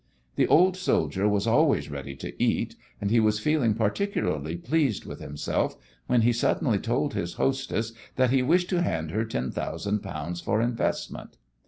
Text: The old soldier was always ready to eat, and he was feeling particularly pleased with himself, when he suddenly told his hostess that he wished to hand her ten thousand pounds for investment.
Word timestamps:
The 0.35 0.47
old 0.47 0.75
soldier 0.77 1.27
was 1.29 1.45
always 1.45 1.91
ready 1.91 2.15
to 2.15 2.43
eat, 2.43 2.75
and 2.99 3.11
he 3.11 3.19
was 3.19 3.37
feeling 3.39 3.75
particularly 3.75 4.57
pleased 4.57 5.05
with 5.05 5.19
himself, 5.19 5.75
when 6.07 6.23
he 6.23 6.33
suddenly 6.33 6.79
told 6.79 7.13
his 7.13 7.33
hostess 7.35 7.93
that 8.15 8.31
he 8.31 8.41
wished 8.41 8.69
to 8.71 8.81
hand 8.81 9.11
her 9.11 9.25
ten 9.25 9.51
thousand 9.51 9.99
pounds 9.99 10.41
for 10.41 10.59
investment. 10.59 11.37